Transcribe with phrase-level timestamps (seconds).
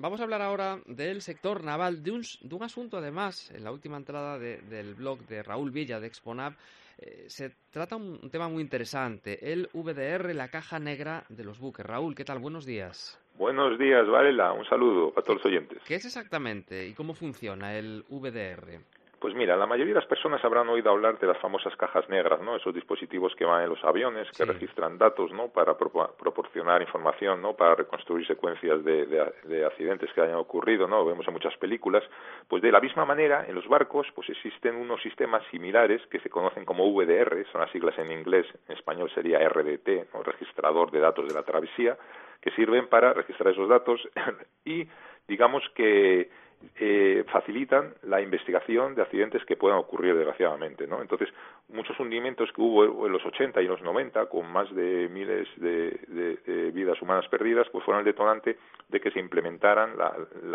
[0.00, 3.72] vamos a hablar ahora del sector naval, de un, de un asunto además, en la
[3.72, 6.54] última entrada del blog de Raúl Villa de Exponav,
[6.98, 11.58] eh, se trata un, un tema muy interesante, el VDR, la caja negra de los
[11.58, 11.84] buques.
[11.86, 12.38] Raúl, ¿qué tal?
[12.38, 13.18] Buenos días.
[13.38, 14.52] Buenos días, Varela.
[14.52, 15.78] Un saludo a todos los oyentes.
[15.86, 18.80] ¿Qué es exactamente y cómo funciona el VDR?
[19.20, 22.40] Pues mira, la mayoría de las personas habrán oído hablar de las famosas cajas negras,
[22.40, 22.56] ¿no?
[22.56, 25.48] Esos dispositivos que van en los aviones, que registran datos, ¿no?
[25.48, 27.54] Para proporcionar información, ¿no?
[27.54, 31.04] Para reconstruir secuencias de, accidentes que hayan ocurrido, ¿no?
[31.04, 32.02] Vemos en muchas películas.
[32.48, 36.30] Pues de la misma manera, en los barcos, pues existen unos sistemas similares que se
[36.30, 40.22] conocen como VDR, son las siglas en inglés, en español sería RDT, ¿no?
[40.22, 41.98] Registrador de datos de la travesía,
[42.40, 44.00] que sirven para registrar esos datos
[44.64, 44.88] y
[45.28, 46.30] digamos que
[46.78, 51.00] eh, facilitan la investigación de accidentes que puedan ocurrir desgraciadamente, ¿no?
[51.00, 51.28] Entonces,
[51.68, 56.69] muchos hundimientos que hubo en los 80 y los 90, con más de miles de,
[56.90, 58.58] vidas humanas perdidas, pues fueron el detonante
[58.88, 59.92] de que se implementaran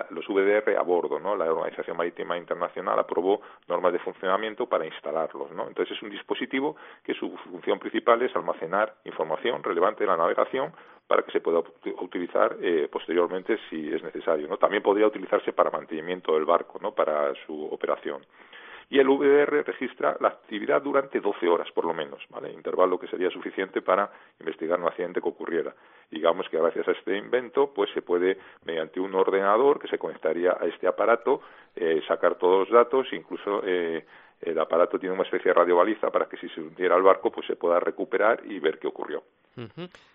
[0.09, 1.35] los VDR a bordo, ¿no?
[1.35, 5.67] La Organización Marítima Internacional aprobó normas de funcionamiento para instalarlos, ¿no?
[5.67, 10.73] Entonces, es un dispositivo que su función principal es almacenar información relevante de la navegación
[11.07, 11.59] para que se pueda
[12.01, 14.47] utilizar eh, posteriormente si es necesario.
[14.47, 14.57] ¿no?
[14.57, 16.93] También podría utilizarse para mantenimiento del barco, ¿no?
[16.93, 18.25] para su operación.
[18.89, 22.51] Y el VDR registra la actividad durante 12 horas, por lo menos, ¿vale?
[22.51, 25.73] intervalo que sería suficiente para investigar un accidente que ocurriera.
[26.11, 30.55] Digamos que gracias a este invento, pues se puede, mediante un ordenador que se conectaría
[30.59, 31.41] a este aparato,
[31.75, 34.05] eh, sacar todos los datos, incluso eh,
[34.41, 37.47] el aparato tiene una especie de radiobaliza para que si se hundiera el barco, pues
[37.47, 39.23] se pueda recuperar y ver qué ocurrió.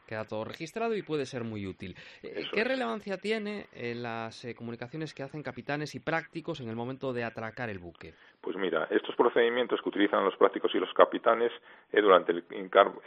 [0.06, 1.96] Queda todo registrado y puede ser muy útil.
[2.22, 6.76] Eh, ¿Qué relevancia tiene en las eh, comunicaciones que hacen capitanes y prácticos en el
[6.76, 8.14] momento de atracar el buque?
[8.40, 11.52] Pues mira, estos procedimientos que utilizan los prácticos y los capitanes
[11.92, 12.44] eh, durante el,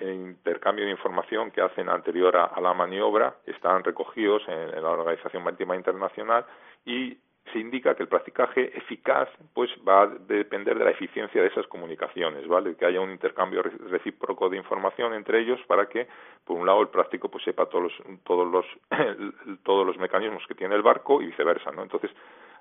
[0.02, 5.76] intercambio de información que hacen anterior a, la maniobra están recogidos en la Organización Marítima
[5.76, 6.46] Internacional
[6.86, 7.18] y
[7.52, 11.68] se indica que el practicaje eficaz pues va a depender de la eficiencia de esas
[11.68, 12.76] comunicaciones, ¿vale?
[12.76, 16.08] Que haya un intercambio recíproco de información entre ellos para que
[16.46, 18.66] por un lado el práctico pues sepa todos los todos los
[19.64, 21.84] todos los mecanismos que tiene el barco y viceversa, ¿no?
[21.84, 22.12] Entonces,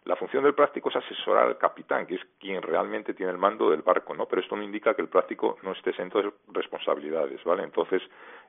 [0.04, 3.70] la función del práctico es asesorar al capitán, que es quien realmente tiene el mando
[3.70, 4.26] del barco, ¿no?
[4.26, 7.62] Pero esto no indica que el práctico no esté exento de responsabilidades, ¿vale?
[7.62, 8.02] Entonces,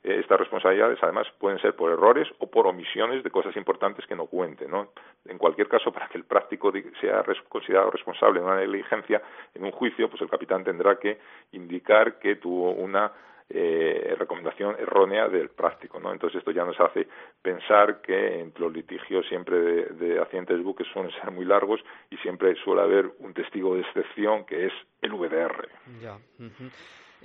[0.03, 4.15] eh, estas responsabilidades además pueden ser por errores o por omisiones de cosas importantes que
[4.15, 4.89] no cuenten, ¿no?
[5.25, 9.21] En cualquier caso, para que el práctico sea considerado responsable de una negligencia
[9.53, 11.19] en un juicio, pues el capitán tendrá que
[11.51, 13.11] indicar que tuvo una
[13.49, 16.11] eh, recomendación errónea del práctico, ¿no?
[16.11, 17.07] Entonces esto ya nos hace
[17.41, 22.17] pensar que los litigios siempre de, de accidentes de buques suelen ser muy largos y
[22.17, 25.69] siempre suele haber un testigo de excepción que es el VDR.
[26.01, 26.17] Ya.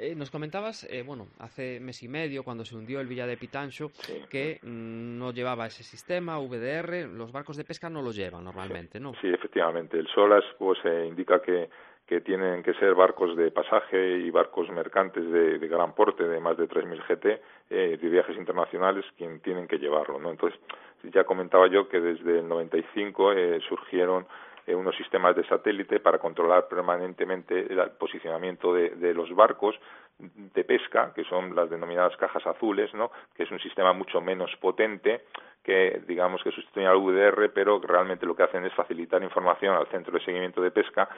[0.00, 3.36] Eh, nos comentabas, eh, bueno, hace mes y medio, cuando se hundió el Villa de
[3.36, 3.90] Pitancho,
[4.30, 9.00] que mm, no llevaba ese sistema, VDR, los barcos de pesca no lo llevan normalmente,
[9.00, 9.12] ¿no?
[9.20, 9.98] Sí, efectivamente.
[9.98, 11.68] El SOLAS pues, eh, indica que,
[12.08, 16.56] que tienen que ser barcos de pasaje y barcos mercantes de, gran porte, de más
[16.56, 20.30] de 3.000 GT, eh, de viajes internacionales, quien tienen que llevarlo, ¿no?
[20.30, 20.58] Entonces,
[21.02, 24.26] ya comentaba yo que desde el 95 eh, surgieron
[24.66, 29.78] eh, unos sistemas de satélite para controlar permanentemente el posicionamiento de, los barcos
[30.18, 33.10] de pesca, que son las denominadas cajas azules, ¿no?
[33.36, 35.24] que es un sistema mucho menos potente
[35.62, 39.86] que digamos que sustituyen al VDR, pero realmente lo que hacen es facilitar información al
[39.88, 41.08] centro de seguimiento de pesca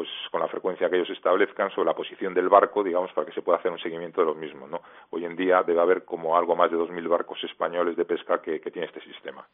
[0.00, 3.34] pues con la frecuencia que ellos establezcan sobre la posición del barco, digamos, para que
[3.34, 4.80] se pueda hacer un seguimiento de los mismos, ¿no?
[5.10, 8.62] Hoy en día debe haber como algo más de 2.000 barcos españoles de pesca que,
[8.62, 9.46] que tiene este sistema.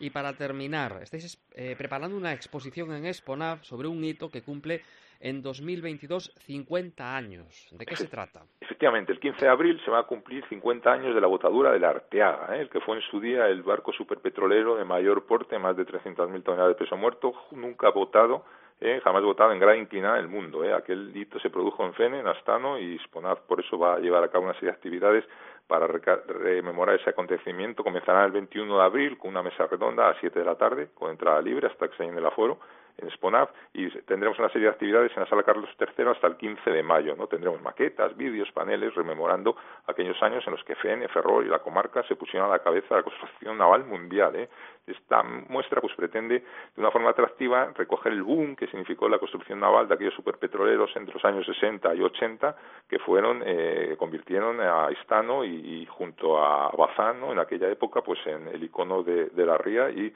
[0.00, 4.82] Y para terminar, estáis eh, preparando una exposición en Exponav sobre un hito que cumple
[5.20, 7.68] en 2022 50 años.
[7.70, 8.42] ¿De qué se trata?
[8.60, 11.78] Efectivamente, el 15 de abril se va a cumplir 50 años de la botadura de
[11.78, 12.62] la Arteaga, ¿eh?
[12.62, 16.42] el que fue en su día el barco superpetrolero de mayor porte, más de 300.000
[16.42, 18.44] toneladas de peso muerto, nunca votado
[18.80, 20.64] eh, jamás votado en gran inclinada del mundo.
[20.64, 20.72] Eh.
[20.72, 24.22] Aquel hito se produjo en Fene, en Astano, y Sponaz por eso va a llevar
[24.22, 25.24] a cabo una serie de actividades
[25.66, 27.84] para rememorar ese acontecimiento.
[27.84, 30.88] Comenzará el 21 de abril con una mesa redonda a las 7 de la tarde,
[30.94, 32.58] con entrada libre hasta que se llene el aforo
[32.98, 36.36] en Sponaf y tendremos una serie de actividades en la sala Carlos III hasta el
[36.36, 37.14] 15 de mayo.
[37.16, 37.26] ¿no?
[37.26, 39.56] Tendremos maquetas, vídeos, paneles rememorando
[39.86, 42.88] aquellos años en los que FEN, Ferrol y la comarca se pusieron a la cabeza
[42.90, 44.36] de la construcción naval mundial.
[44.36, 44.48] ¿eh?
[44.86, 49.60] Esta muestra pues pretende de una forma atractiva recoger el boom que significó la construcción
[49.60, 52.56] naval de aquellos superpetroleros entre los años 60 y 80
[52.88, 58.48] que fueron eh, convirtieron a Istano y, junto a Bazán en aquella época pues en
[58.48, 60.12] el icono de, de la ría y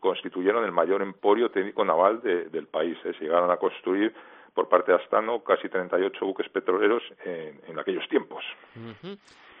[0.00, 2.96] constituyeron el mayor emporio técnico naval del país.
[3.04, 3.12] ¿eh?
[3.18, 4.14] Se llegaron a construir
[4.54, 8.44] por parte de Astano casi 38 buques petroleros en, aquellos tiempos.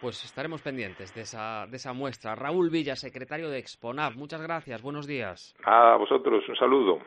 [0.00, 2.34] Pues estaremos pendientes de esa, de esa muestra.
[2.34, 5.54] Raúl Villa, secretario de Exponav, muchas gracias, buenos días.
[5.64, 6.98] A vosotros, un saludo.